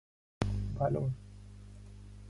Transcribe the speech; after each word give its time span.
Valour! 0.79 1.11